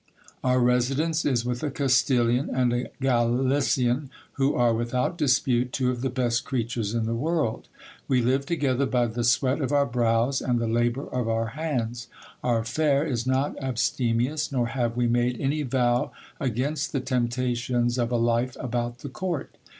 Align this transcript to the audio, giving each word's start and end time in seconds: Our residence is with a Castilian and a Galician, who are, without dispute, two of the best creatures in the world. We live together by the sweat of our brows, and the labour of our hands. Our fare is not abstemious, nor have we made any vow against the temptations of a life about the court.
Our 0.43 0.57
residence 0.59 1.25
is 1.25 1.45
with 1.45 1.61
a 1.61 1.69
Castilian 1.69 2.49
and 2.49 2.73
a 2.73 2.85
Galician, 2.99 4.09
who 4.33 4.55
are, 4.55 4.73
without 4.73 5.15
dispute, 5.15 5.71
two 5.71 5.91
of 5.91 6.01
the 6.01 6.09
best 6.09 6.43
creatures 6.43 6.95
in 6.95 7.05
the 7.05 7.13
world. 7.13 7.67
We 8.07 8.19
live 8.23 8.47
together 8.47 8.87
by 8.87 9.05
the 9.05 9.23
sweat 9.23 9.61
of 9.61 9.71
our 9.71 9.85
brows, 9.85 10.41
and 10.41 10.57
the 10.57 10.65
labour 10.65 11.05
of 11.05 11.29
our 11.29 11.49
hands. 11.49 12.07
Our 12.43 12.63
fare 12.63 13.05
is 13.05 13.27
not 13.27 13.55
abstemious, 13.61 14.51
nor 14.51 14.69
have 14.69 14.97
we 14.97 15.05
made 15.05 15.39
any 15.39 15.61
vow 15.61 16.11
against 16.39 16.93
the 16.93 16.99
temptations 16.99 17.99
of 17.99 18.11
a 18.11 18.17
life 18.17 18.57
about 18.59 19.01
the 19.05 19.09
court. 19.09 19.55